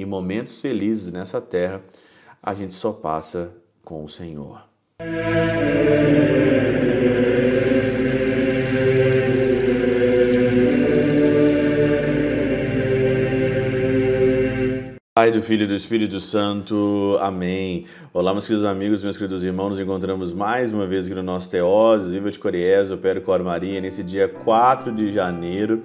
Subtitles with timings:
[0.00, 1.82] e momentos felizes nessa terra
[2.42, 3.52] a gente só passa
[3.84, 4.62] com o Senhor.
[15.12, 17.18] Pai do Filho e do Espírito Santo.
[17.20, 17.84] Amém.
[18.14, 19.68] Olá, meus queridos amigos, meus queridos irmãos.
[19.68, 23.82] Nos encontramos mais uma vez aqui no nosso Teoses, Viva de Coriés, Opero Cor Maria,
[23.82, 25.82] nesse dia 4 de janeiro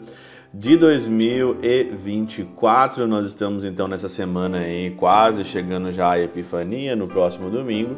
[0.58, 3.06] de 2024.
[3.06, 7.98] Nós estamos então nessa semana aí, quase chegando já à Epifania, no próximo domingo.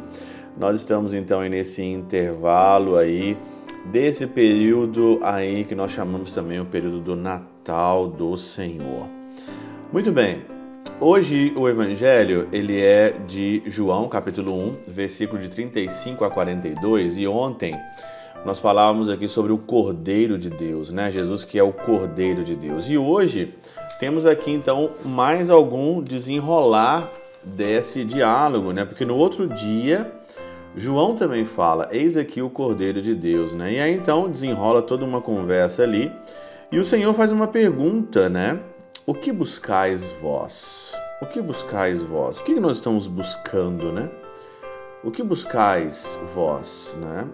[0.58, 3.36] Nós estamos então nesse intervalo aí,
[3.86, 9.06] desse período aí que nós chamamos também o período do Natal do Senhor.
[9.92, 10.42] Muito bem.
[11.00, 17.26] Hoje o evangelho, ele é de João, capítulo 1, versículo de 35 a 42, e
[17.28, 17.78] ontem
[18.44, 21.10] nós falávamos aqui sobre o Cordeiro de Deus, né?
[21.10, 22.88] Jesus que é o Cordeiro de Deus.
[22.88, 23.54] E hoje
[23.98, 27.10] temos aqui então mais algum desenrolar
[27.42, 28.84] desse diálogo, né?
[28.84, 30.10] Porque no outro dia
[30.76, 33.72] João também fala: "Eis aqui o Cordeiro de Deus", né?
[33.72, 36.12] E aí então desenrola toda uma conversa ali,
[36.70, 38.60] e o Senhor faz uma pergunta, né?
[39.06, 40.92] O que buscais vós?
[41.20, 42.40] O que buscais vós?
[42.40, 44.08] O que nós estamos buscando, né?
[45.02, 47.26] O que buscais vós, né?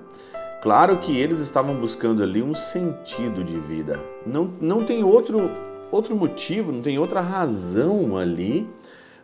[0.65, 4.01] Claro que eles estavam buscando ali um sentido de vida.
[4.27, 5.51] Não, não tem outro,
[5.91, 8.67] outro motivo, não tem outra razão ali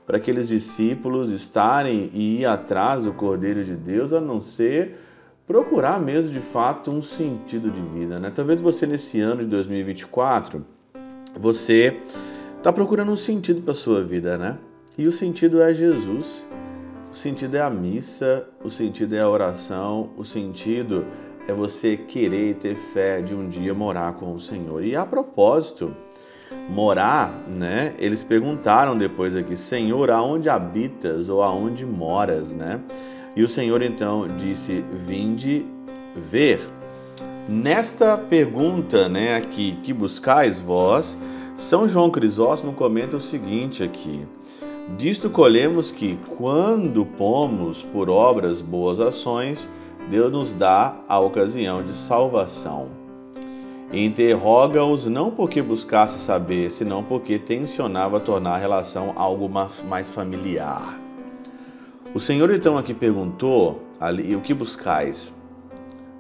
[0.07, 4.99] para aqueles discípulos estarem e ir atrás do Cordeiro de Deus a não ser
[5.47, 8.31] procurar mesmo de fato um sentido de vida, né?
[8.35, 10.63] Talvez você nesse ano de 2024
[11.35, 12.03] você
[12.59, 14.59] está procurando um sentido para a sua vida, né?
[14.99, 16.47] E o sentido é Jesus,
[17.11, 21.07] o sentido é a missa, o sentido é a oração, o sentido
[21.51, 24.85] é você querer ter fé de um dia morar com o Senhor.
[24.85, 25.95] E a propósito,
[26.69, 27.95] morar, né?
[27.99, 32.81] Eles perguntaram depois aqui, Senhor, aonde habitas ou aonde moras, né?
[33.35, 35.67] E o Senhor então disse: Vinde
[36.15, 36.61] ver.
[37.49, 41.19] Nesta pergunta, né, aqui, que buscais vós,
[41.57, 44.25] são João Crisóstomo comenta o seguinte aqui:
[44.97, 49.69] Disto colhemos que, quando pomos por obras boas ações,
[50.09, 52.89] Deus nos dá a ocasião de salvação.
[53.93, 60.99] Interroga-os não porque buscasse saber, senão porque tensionava tornar a relação algo mais familiar.
[62.15, 65.35] O Senhor então aqui perguntou ali, o que buscais?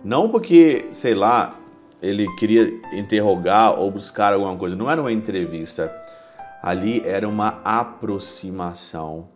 [0.04, 1.54] Não porque, sei lá,
[2.02, 4.74] ele queria interrogar ou buscar alguma coisa.
[4.74, 5.94] Não era uma entrevista.
[6.62, 9.28] Ali era uma aproximação.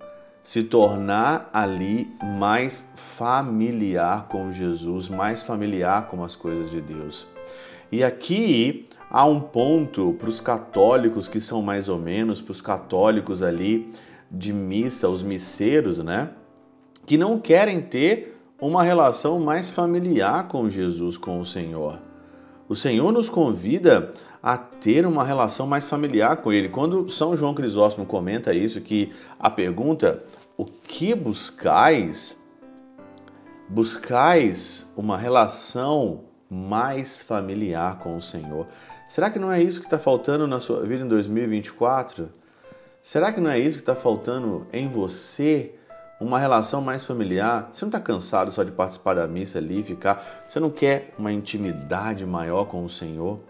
[0.44, 7.26] Se tornar ali mais familiar com Jesus, mais familiar com as coisas de Deus.
[7.90, 12.60] E aqui há um ponto para os católicos que são mais ou menos, para os
[12.60, 13.90] católicos ali
[14.30, 16.30] de missa, os misseiros, né?
[17.06, 22.00] Que não querem ter uma relação mais familiar com Jesus, com o Senhor.
[22.68, 24.12] O Senhor nos convida
[24.44, 26.68] a ter uma relação mais familiar com Ele.
[26.68, 29.10] Quando São João Crisóstomo comenta isso, que
[29.40, 30.22] a pergunta,
[30.54, 32.36] o que buscais?
[33.66, 38.68] Buscais uma relação mais familiar com o Senhor.
[39.08, 42.28] Será que não é isso que está faltando na sua vida em 2024?
[43.00, 45.74] Será que não é isso que está faltando em você?
[46.20, 47.68] uma relação mais familiar.
[47.72, 50.44] Você não está cansado só de participar da missa ali, ficar.
[50.46, 53.40] Você não quer uma intimidade maior com o Senhor?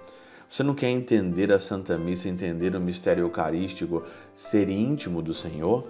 [0.55, 4.05] Você não quer entender a Santa Missa, entender o mistério eucarístico,
[4.37, 5.85] ser íntimo do Senhor?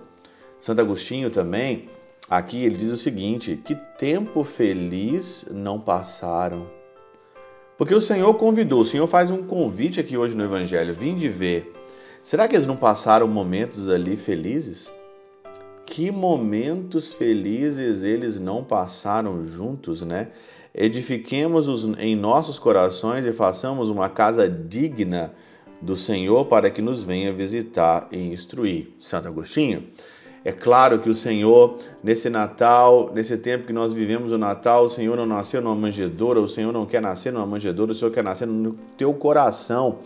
[0.58, 1.90] Santo Agostinho também,
[2.30, 6.66] aqui ele diz o seguinte: que tempo feliz não passaram.
[7.76, 11.28] Porque o Senhor convidou, o Senhor faz um convite aqui hoje no Evangelho, vim de
[11.28, 11.70] ver.
[12.22, 14.90] Será que eles não passaram momentos ali felizes?
[15.86, 20.32] que momentos felizes eles não passaram juntos, né?
[20.74, 25.32] Edifiquemos os, em nossos corações e façamos uma casa digna
[25.80, 28.88] do Senhor para que nos venha visitar e instruir.
[28.98, 29.84] Santo Agostinho.
[30.44, 34.90] É claro que o Senhor, nesse Natal, nesse tempo que nós vivemos o Natal, o
[34.90, 38.24] Senhor não nasceu numa manjedoura, o Senhor não quer nascer numa manjedoura, o Senhor quer
[38.24, 40.00] nascer no teu coração.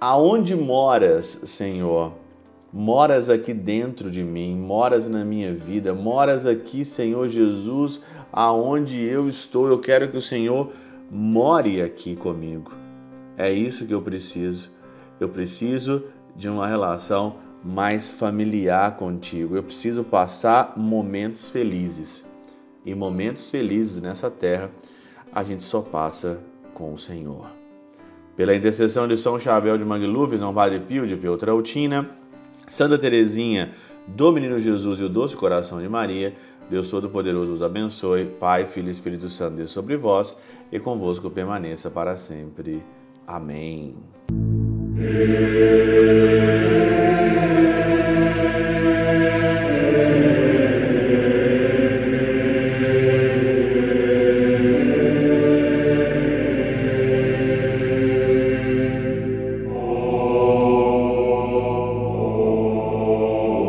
[0.00, 2.12] Aonde moras, Senhor?
[2.72, 8.00] Moras aqui dentro de mim, moras na minha vida, moras aqui, Senhor Jesus,
[8.32, 9.68] aonde eu estou.
[9.68, 10.72] Eu quero que o Senhor
[11.10, 12.72] more aqui comigo.
[13.36, 14.70] É isso que eu preciso.
[15.18, 16.04] Eu preciso
[16.34, 19.56] de uma relação mais familiar contigo.
[19.56, 22.24] Eu preciso passar momentos felizes.
[22.84, 24.70] E momentos felizes nessa terra
[25.32, 26.38] a gente só passa
[26.72, 27.50] com o Senhor.
[28.36, 32.08] Pela intercessão de São Chabel de Mangluf, São Padre Pio de Pietrautina,
[32.66, 33.70] Santa Teresinha
[34.06, 36.34] do Menino Jesus e o Doce Coração de Maria,
[36.68, 40.36] Deus Todo-Poderoso os abençoe, Pai, Filho e Espírito Santo, Deus sobre vós
[40.70, 42.82] e convosco permaneça para sempre.
[43.26, 43.96] Amém.